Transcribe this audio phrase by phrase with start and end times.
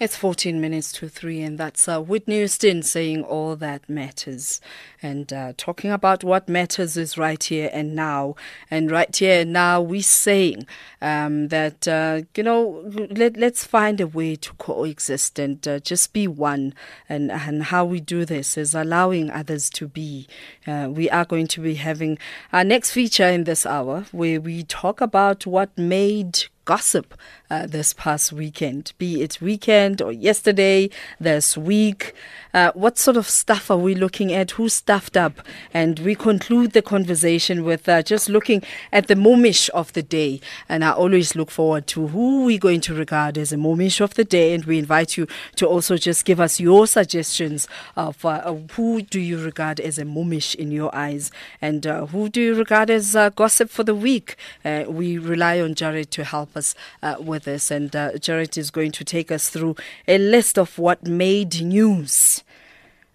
[0.00, 4.60] It's 14 minutes to 3, and that's uh, Whitney Houston saying all that matters.
[5.02, 8.36] And uh, talking about what matters is right here and now.
[8.70, 10.68] And right here and now, we're saying
[11.02, 16.12] um, that, uh, you know, let, let's find a way to coexist and uh, just
[16.12, 16.74] be one.
[17.08, 20.28] And, and how we do this is allowing others to be.
[20.64, 22.18] Uh, we are going to be having
[22.52, 27.14] our next feature in this hour where we talk about what made gossip
[27.50, 32.12] uh, this past weekend, be it weekend or yesterday, this week.
[32.52, 34.52] Uh, what sort of stuff are we looking at?
[34.52, 35.40] Who stuffed up?
[35.72, 38.62] And we conclude the conversation with uh, just looking
[38.92, 40.40] at the momish of the day.
[40.68, 44.14] And I always look forward to who we're going to regard as a momish of
[44.14, 44.54] the day.
[44.54, 45.26] And we invite you
[45.56, 50.04] to also just give us your suggestions of uh, who do you regard as a
[50.04, 51.30] momish in your eyes
[51.62, 54.36] and uh, who do you regard as uh, gossip for the week.
[54.64, 57.70] Uh, we rely on Jarred to help us uh, with this.
[57.70, 62.44] And uh, Jarred is going to take us through a list of what made news.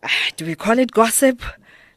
[0.02, 1.41] Ah, Do we call it gossip?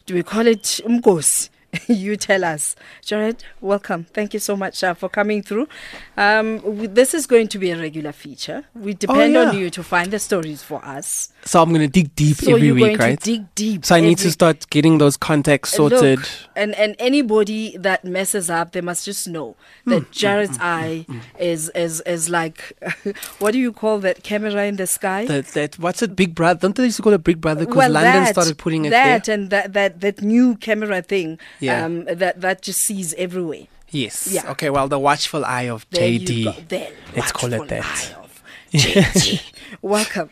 [0.05, 1.48] Do we call it umgos?
[1.88, 2.77] you tell us.
[3.05, 4.05] Jarred, welcome.
[4.12, 5.69] Thank you so much uh, for coming through.
[6.16, 8.64] Um, w- this is going to be a regular feature.
[8.75, 9.48] We depend yeah.
[9.48, 11.33] on you to find the stories for us.
[11.47, 13.20] So I'm gonna dig deep So every you're week, going right?
[13.20, 13.84] to dig deep.
[13.84, 16.19] so I need to start getting those contacts Look, sorted.
[16.56, 19.91] and and anybody that messes up, they must just know Hmm.
[19.91, 21.06] that hmm, Jarred's hmm, hmm, eye
[21.38, 22.77] is is is like,
[23.38, 25.25] what do you call that camera in the sky?
[25.27, 26.58] That, that what's it, Big Brother?
[26.61, 28.91] Don't they used to call it Big Brother because well, London that, started putting it
[28.91, 29.34] that there?
[29.36, 31.38] and that that that new camera thing.
[31.60, 31.84] Yeah.
[31.84, 33.69] Um, that that just sees everywhere.
[33.91, 34.27] Yes.
[34.33, 34.50] Yeah.
[34.50, 34.69] Okay.
[34.69, 36.28] Well, the watchful eye of There JD.
[36.28, 36.55] you go.
[36.69, 37.84] There, Let's call it that.
[37.84, 39.53] eye of JD.
[39.81, 40.31] Welcome.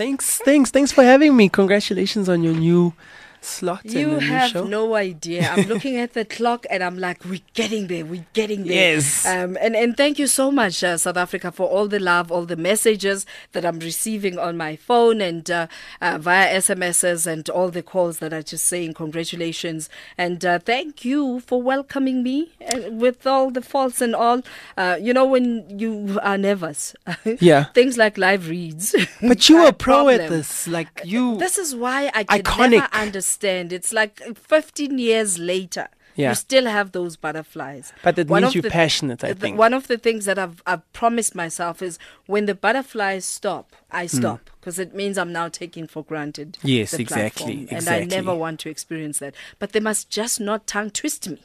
[0.00, 1.50] Thanks, thanks, thanks for having me.
[1.50, 2.94] Congratulations on your new
[3.40, 4.64] slot in You have show.
[4.64, 5.48] no idea.
[5.50, 8.04] I'm looking at the clock and I'm like, we're getting there.
[8.04, 8.94] We're getting there.
[8.94, 9.26] Yes.
[9.26, 12.44] Um, and, and thank you so much, uh, South Africa, for all the love, all
[12.44, 15.66] the messages that I'm receiving on my phone and uh,
[16.00, 19.88] uh, via SMSs and all the calls that are just saying congratulations.
[20.18, 24.42] And uh, thank you for welcoming me uh, with all the faults and all.
[24.76, 26.94] Uh, you know, when you are nervous,
[27.40, 27.64] Yeah.
[27.72, 28.94] things like live reads.
[29.22, 30.66] but you are were pro at this.
[30.66, 31.36] Like you.
[31.38, 32.70] This is why I can Iconic.
[32.70, 33.29] never understand.
[33.42, 35.88] It's like 15 years later.
[36.16, 36.30] Yeah.
[36.30, 37.92] You still have those butterflies.
[38.02, 39.56] But it One means you're the- passionate, I think.
[39.58, 44.06] One of the things that I've, I've promised myself is when the butterflies stop, I
[44.06, 46.58] stop because it means I'm now taking for granted.
[46.60, 46.68] Hmm.
[46.68, 49.34] Yes, exactly, platform, And I never want to experience that.
[49.58, 51.38] But they must just not tongue twist me.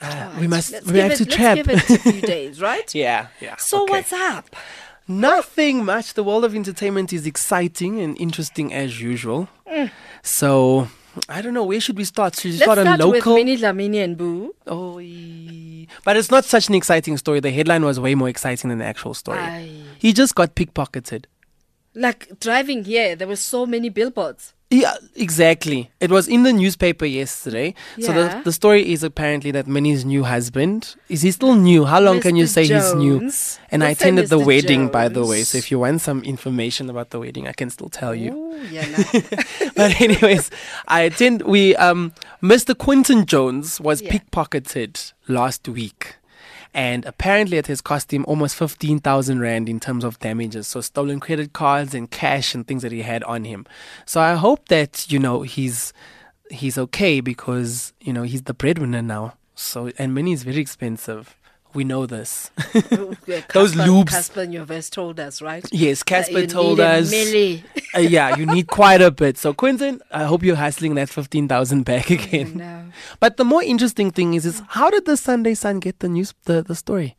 [0.00, 0.72] uh, we must.
[0.72, 2.94] Let's we have it, to let's give it a few days, right?
[2.94, 3.26] yeah.
[3.40, 3.56] Yeah.
[3.56, 3.92] So okay.
[3.92, 4.54] what's up?
[5.08, 6.14] Nothing much.
[6.14, 9.48] The world of entertainment is exciting and interesting as usual.
[10.22, 10.88] So
[11.28, 11.64] I don't know.
[11.64, 12.36] Where should we start?
[12.36, 12.50] Should we.
[12.52, 13.34] Let's start on start local?
[13.34, 14.54] with Minnie Dlamini and Boo.
[14.66, 15.88] Oh, ee.
[16.04, 17.40] but it's not such an exciting story.
[17.40, 19.38] The headline was way more exciting than the actual story.
[19.38, 19.70] Aye.
[19.98, 21.24] He just got pickpocketed.
[21.94, 24.54] Like driving here, there were so many billboards.
[24.72, 25.90] Yeah, exactly.
[25.98, 27.74] It was in the newspaper yesterday.
[27.96, 28.06] Yeah.
[28.06, 31.84] So the, the story is apparently that Minnie's new husband is he still new?
[31.86, 32.48] How long can you Mr.
[32.48, 33.18] say he's new?
[33.72, 34.46] And I Let's attended the Mr.
[34.46, 35.42] wedding, by the way.
[35.42, 38.32] So if you want some information about the wedding, I can still tell you.
[38.32, 38.86] Ooh, yeah,
[39.74, 40.52] but anyways,
[40.86, 41.42] I attend.
[41.42, 42.78] We um, Mr.
[42.78, 44.12] Quinton Jones was Yeah.
[44.12, 46.14] pickpocketed last week,
[46.72, 50.68] and apparently it has cost him almost fifteen thousand rand in terms of damages.
[50.68, 53.66] So stolen credit cards and cash and things that he had on him.
[54.06, 55.92] So I hope that you know he's
[56.50, 59.34] he's okay because you know he's the breadwinner now.
[59.54, 61.36] So and money is very expensive.
[61.72, 62.50] We know this.
[63.52, 64.12] Those loops.
[64.12, 64.46] Cassper-.
[64.46, 65.64] Cassper Nyovest told us, right?
[65.72, 67.12] yes, Cassper told us.
[67.12, 69.38] Uh, yeah, you need quite a bit.
[69.38, 72.56] So Quinton, I hope you're hustling that fifteen thousand back again.
[72.56, 72.84] No.
[73.20, 76.34] But the more interesting thing is, is how did the Sunday Sun get the news,
[76.44, 77.16] the, the story?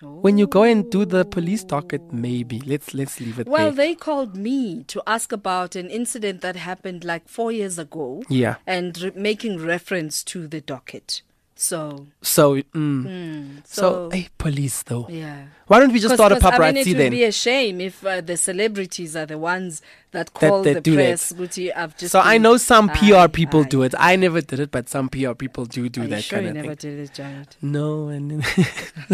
[0.00, 3.52] When you go and do the police docket, maybe let's let's leave it there.
[3.52, 3.88] Well, there.
[3.88, 8.22] they called me to ask about an incident that happened like four years ago.
[8.28, 8.56] Yeah.
[8.64, 11.22] And re- making reference to the docket.
[11.60, 15.08] So, So, mm, mm, so, so, hey, police though.
[15.10, 15.46] yeah.
[15.66, 17.10] Why don't we just start a a 'cause, I mean, paparazzi it would then?
[17.10, 19.82] be a shame if uh, the celebrities are the ones
[20.12, 21.32] that call that the do press.
[21.32, 23.68] Guti, I've just so I know some PR Aye, people aye.
[23.68, 23.92] do it.
[23.98, 26.54] I never did it, but some PR people do do Are that sure kind of
[26.54, 26.90] never thing.
[26.96, 27.56] did it, Jarred?
[27.60, 28.44] No, and.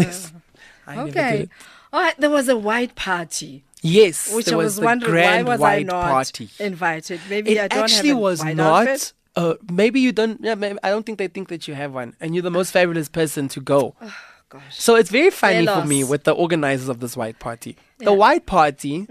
[0.87, 1.39] I never did Okay.
[1.41, 1.49] it.
[1.91, 3.63] All right, there was a white party.
[3.81, 6.49] Yes, Which there I was, was the wonder why was I not party.
[6.59, 7.19] invited?
[7.29, 8.87] Maybe I It don't actually have a was not.
[8.87, 9.13] outfit.
[9.35, 10.39] Uh, maybe you don't.
[10.41, 12.71] Yeah, maybe, I don't think they think that you have one, and you're the most
[12.71, 13.95] fabulous person to go.
[14.49, 14.79] Gosh.
[14.79, 17.75] So it's very funny for me with the organizers of this white party.
[17.99, 18.05] Yeah.
[18.05, 19.07] The white party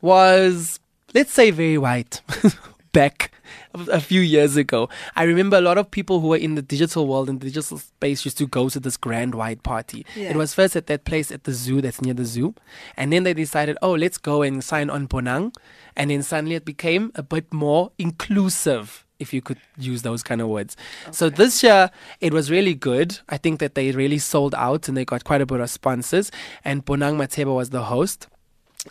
[0.00, 0.78] was,
[1.14, 2.20] let's say, very white.
[2.92, 3.32] Back
[3.74, 4.88] a few years ago.
[5.14, 8.24] I remember a lot of people who were in the digital world and digital space
[8.24, 10.06] used to go to this grand white party.
[10.16, 10.30] Yeah.
[10.30, 12.54] It was first at that place at the zoo that's near the zoo.
[12.96, 15.54] And then they decided, oh, let's go and sign on Bonang.
[15.96, 20.40] And then suddenly it became a bit more inclusive, if you could use those kind
[20.40, 20.76] of words.
[21.10, 23.18] So this year, it was really good.
[23.28, 26.30] I think that they really sold out and they got quite a bit of sponsors.
[26.64, 28.28] And Bonang Matheba was the host.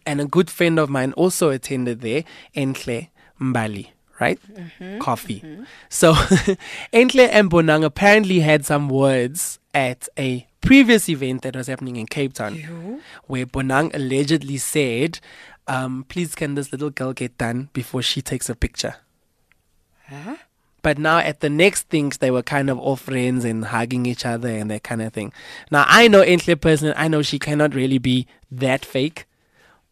[0.06, 2.24] And a good friend of mine also attended there,
[2.56, 3.08] Enhle
[3.40, 3.88] Mbali,
[4.20, 4.40] right?
[5.00, 5.44] Coffee.
[5.90, 6.14] So
[6.94, 12.06] Enhle and Bonang apparently had some words at a previous event that was happening in
[12.06, 15.20] Cape Town, where Bonang allegedly said,
[15.68, 18.96] um, please can this little girl get done before she takes a picture?
[20.82, 24.26] But now at the next things, they were kind of all friends and hugging each
[24.26, 25.34] other and that kind of thing.
[25.72, 29.26] Now I know Enhle personally, I know she cannot really be that fake,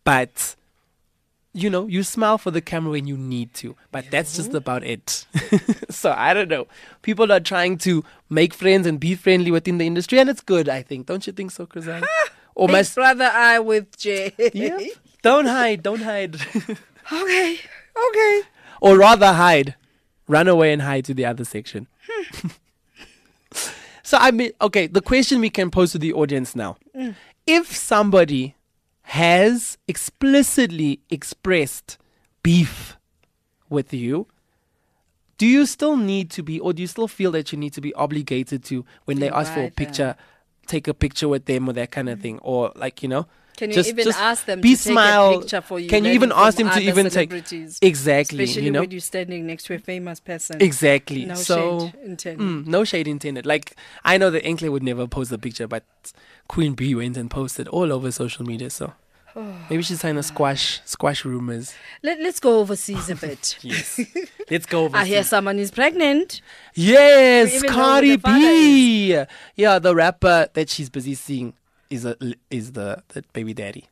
[0.04, 0.56] but
[1.54, 4.84] you know, you smile for the camera when you need to, but that's just about
[4.84, 5.26] it.
[5.90, 6.68] so I don't know.
[7.02, 10.68] People are trying to make friends and be friendly within the industry, and it's good,
[10.68, 11.08] I think.
[11.08, 12.06] Don't you think so, Krizan?
[12.56, 14.34] or my brother I with Jay.
[14.38, 14.82] Yep.
[15.22, 16.36] Don't hide, don't hide.
[17.12, 17.60] Okay.
[18.10, 18.42] Okay.
[18.82, 19.76] or rather hide.
[20.28, 21.88] Run away and hide to the other section.
[24.04, 26.78] so I mean, okay, the question we can pose to the audience now.
[27.46, 28.56] If somebody
[29.04, 31.98] has explicitly expressed
[32.42, 32.98] beef
[33.70, 34.28] with you,
[35.38, 37.82] do you still need to be, or do you still feel that you need to
[37.82, 40.16] be obligated to, when they ask for a picture,
[40.66, 42.40] take a picture with them or that kind of thing?
[42.40, 43.28] Or, like, you know,
[43.58, 45.34] Can you just- even just ask them be to take smile.
[45.36, 45.90] a picture for you?
[45.90, 47.32] Can you even ask them to even take
[47.82, 48.44] exactly?
[48.44, 50.62] Especially you know, when you're standing next to a famous person.
[50.62, 51.26] exactly.
[51.26, 52.46] No so shade intended.
[52.46, 53.46] Mm, no shade intended.
[53.46, 55.84] Like I know that Enhle would never post the picture, but
[56.48, 58.70] Queen Bee went and posted all over social media.
[58.70, 58.94] So
[59.70, 61.74] maybe she's trying to squash squash rumors.
[62.04, 63.58] Let, let's go overseas a bit.
[63.62, 64.00] Yes,
[64.50, 64.98] let's go over.
[65.02, 66.42] I hear someone is pregnant.
[66.74, 69.24] Yes, even know who Cardi B.
[69.56, 71.54] Yeah, the rapper that she's busy seeing
[71.90, 72.16] is a,
[72.50, 73.86] is the, the baby daddy.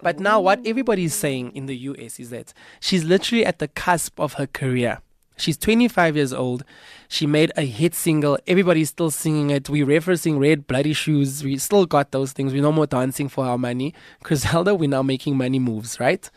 [0.00, 3.68] But now, what everybody is saying in the US is that she's literally at the
[3.68, 5.00] cusp of her career.
[5.36, 6.64] She's 25 years old.
[7.08, 8.38] She made a hit single.
[8.46, 9.68] Everybody's still singing it.
[9.68, 11.44] We're referencing Red Bloody Shoes.
[11.44, 12.52] We still got those things.
[12.52, 13.94] We're no more dancing for our money.
[14.22, 16.28] Griselda, we're now making money moves, right?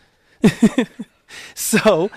[1.56, 2.12] so,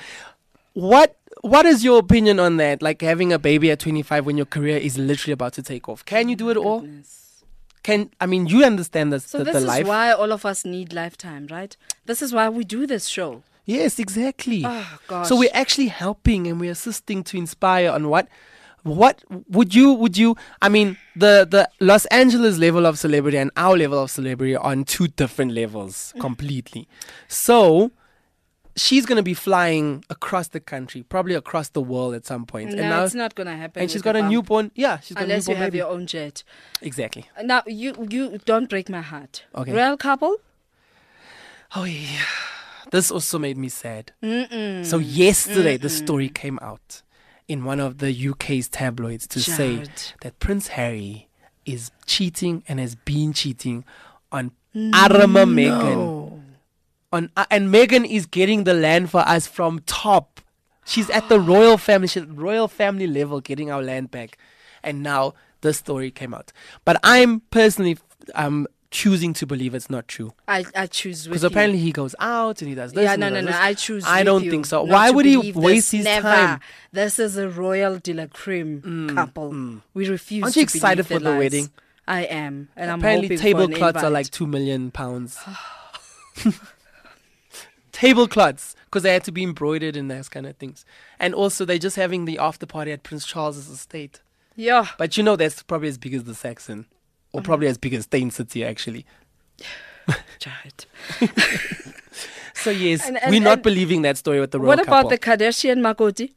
[0.75, 2.83] what what is your opinion on that?
[2.83, 6.05] Like having a baby at 25 when your career is literally about to take off.
[6.05, 6.87] Can you do it all?
[7.85, 9.87] Can I mean you understand this, So the, this the is life?
[9.87, 11.77] why all of us need lifetime, right?
[12.07, 13.43] This is why we do this show.
[13.67, 14.63] Yes, exactly.
[14.67, 15.29] Oh gosh.
[15.29, 18.27] So we're actually helping and we're assisting to inspire on what
[18.83, 23.51] what would you would you I mean the the Los Angeles level of celebrity and
[23.57, 26.89] our level of celebrity are on two different levels completely.
[27.29, 27.91] So
[28.77, 32.71] she's going to be flying across the country, probably across the world at some point.
[32.71, 33.83] no, and now it's not gonna happen.
[33.83, 34.33] and she's got a bump.
[34.33, 34.71] newborn.
[34.75, 35.57] Yeah, she's got Unless a newborn.
[35.57, 35.79] Unless you have baby.
[35.79, 36.43] your own jet.
[36.83, 37.27] Exactly.
[37.43, 39.45] Now you you don't break my heart.
[39.55, 39.73] Okay.
[39.73, 40.37] Real couple.
[41.75, 42.23] Oh yeah.
[42.91, 44.13] This also made me sad.
[44.85, 47.03] So yesterday the story came out
[47.49, 49.85] in one of the UK's tabloids to say
[50.23, 51.29] that Prince Harry
[51.65, 53.85] is cheating and has been cheating
[54.31, 56.43] on mm, Arama Meghan.
[57.15, 60.41] On uh, and Meghan is getting the land for us from top.
[60.85, 64.37] She's at the royal family, she's royal family level, getting our land back.
[64.83, 66.53] And now this story came out.
[66.85, 67.99] But I'm personally
[68.35, 70.33] um choosing to believe it's not true.
[70.49, 73.05] I I choose Because apparently he goes out and he does this.
[73.05, 73.47] yeah, no, no, no.
[73.47, 73.57] this.
[73.57, 74.05] I choose.
[74.05, 74.83] I don't think so.
[74.83, 76.29] Why would he waste his Never.
[76.29, 76.61] time?
[76.91, 79.81] This is a royal de la creme couple.
[79.95, 80.43] We refuse.
[80.43, 81.39] Aren't you excited for the lies.
[81.39, 81.71] wedding?
[82.09, 85.39] I am, and I'm Apparently, for an tablecloths are like two million pounds.
[88.09, 90.85] tablecloths, because they had to be embroidered and those kind of things.
[91.19, 94.21] And also, they're just having the after party at Prince Charles's estate.
[94.57, 94.87] yeah.
[94.99, 96.87] But you know, that's probably as big as the Saxon,
[97.33, 97.45] or mm.
[97.45, 99.07] probably as big as Steyn City, actually.
[100.39, 100.87] Jarred.
[102.57, 105.11] So yes, And- and- we're not believing that story with the royal What about couple.
[105.11, 106.33] the Kardashian Makoti?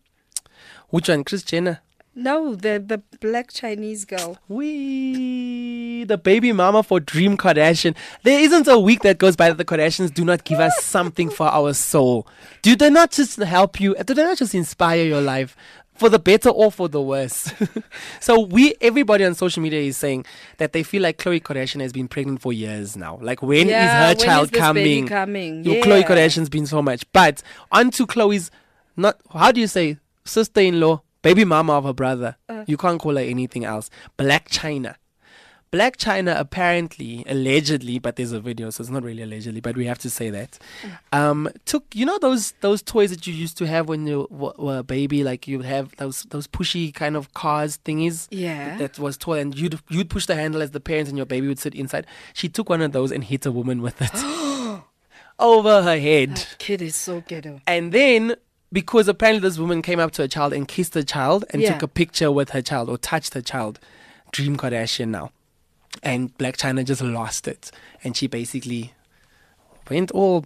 [0.90, 1.80] Which one, Kris Jenner?
[2.16, 4.38] No, the the black Chinese girl.
[6.04, 7.96] The baby mama for Dream Kardashian.
[8.24, 11.30] There isn't a week that goes by that the Kardashians do not give us something
[11.30, 12.28] for our soul.
[12.62, 13.96] Do they not just help you?
[14.06, 15.56] Do they not just inspire your life
[15.96, 17.52] for the better or for the worse?
[18.20, 20.26] so we, everybody on social media is saying
[20.58, 23.18] that they feel like Khloe Kardashian has been pregnant for years now.
[23.22, 25.08] Like when is Yeah, her when child is coming?
[25.08, 25.64] coming?
[25.64, 26.08] Your Khloe Yeah.
[26.08, 28.52] Kardashian's been so much, but onto Khloe's
[28.96, 29.18] not.
[29.34, 32.36] How do you say sister-in-law, baby mama of her brother?
[32.48, 32.64] Uh.
[32.68, 33.90] you can't call her anything else.
[34.18, 34.96] Blac Chyna.
[35.72, 39.86] Blac Chyna apparently, allegedly, but there's a video, so it's not really allegedly, but we
[39.86, 40.58] have to say that.
[41.12, 44.54] Um, took you know those those toys that you used to have when you w-
[44.58, 48.28] were a baby, like you would have those those pushy kind of cars thingies.
[48.32, 48.78] Yeah.
[48.78, 51.48] That was toy, and you'd you'd push the handle as the parents, and your baby
[51.50, 52.08] would sit inside.
[52.34, 54.12] She took one of those and hit a woman with it
[55.40, 56.38] over her head.
[56.38, 57.60] That kid is so ghetto.
[57.68, 58.36] And then,
[58.72, 61.74] because apparently this woman came up to a child and kissed the child and Yeah.
[61.74, 63.80] took a picture with her child or touched her child,
[64.32, 65.32] Dream Kardashian now.
[66.04, 67.72] And Blac Chyna just lost it.
[68.04, 68.94] And she basically
[69.90, 70.46] went all,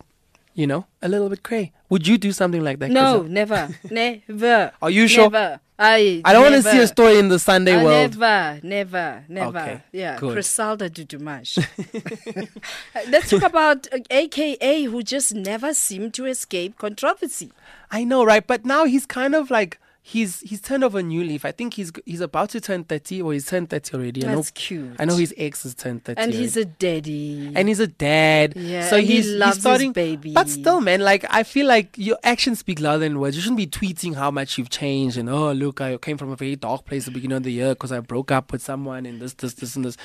[0.53, 1.71] you know, a little bit cray.
[1.89, 2.89] Would you do something like that?
[2.91, 4.71] No, never, never.
[4.81, 5.29] Are you sure?
[5.29, 5.59] Never.
[5.77, 6.21] I.
[6.23, 8.17] I don't want to see a story in the Sunday Uh, world.
[8.17, 9.59] Never, never, never.
[9.59, 10.37] Okay, yeah, good.
[10.37, 11.57] Crisalda Dudumash.
[13.09, 17.51] Let's talk about uh, AKA, who just never seemed to escape controversy.
[17.89, 18.45] I know, right?
[18.45, 21.45] But now he's kind of like he's he's turned over a new leaf.
[21.45, 24.25] I think he's he's about to turn thirty, or he's turned thirty already.
[24.25, 24.95] I know, That's cute.
[24.99, 26.69] I know his ex has turned thirty, And he's already.
[26.71, 27.51] a daddy.
[27.55, 28.53] and he's a dad.
[28.55, 29.91] Yeah, so and he he's, loves he's his starting.
[29.93, 30.33] baby.
[30.33, 33.35] But still, man, like I feel like your actions speak louder than words.
[33.35, 36.35] You shouldn't be tweeting how much you've changed and oh look, I came from a
[36.35, 39.05] very dark place at the beginning of the year because I broke up with someone
[39.05, 39.97] and this, this, this, and this.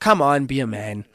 [0.00, 1.04] Come on, be a man.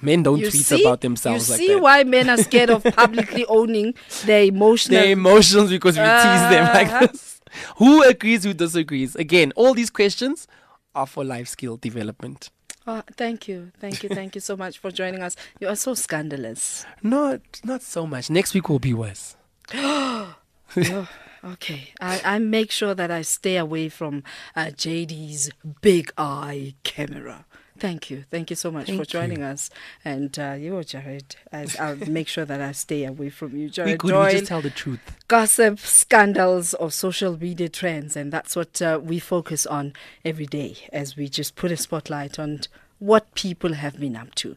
[0.00, 1.82] Men don't you tweet see, about themselves like you like see that.
[1.82, 5.00] why men are scared of publicly owning their emotional.
[5.00, 7.40] Their emotions because we tease them like this.
[7.76, 8.44] Who agrees?
[8.44, 9.16] Who disagrees?
[9.16, 10.46] Again, all these questions
[10.94, 12.50] are for life skill development.
[12.86, 15.34] Oh, thank you, thank you, thank you so much for joining us.
[15.58, 16.86] You are so scandalous.
[17.02, 18.30] Not, not so much.
[18.30, 19.36] Next week will be worse.
[20.76, 21.08] Oh,
[21.44, 24.22] okay, I, I make sure that I stay away from
[24.54, 25.50] uh, JD's
[25.80, 27.46] big eye camera.
[27.78, 29.70] Thank you, thank you so much Thank for joining us.
[30.04, 33.70] And uh, you, Jarred, as I'll make sure that I stay away from you, We
[33.70, 34.14] Jarred good.
[34.14, 35.00] We just tell the truth.
[35.28, 38.16] gossip, scandals, or social media trends.
[38.16, 39.92] And that's what uh, we focus on
[40.24, 42.60] every day as we just put a spotlight on
[42.98, 44.56] what people have been up to.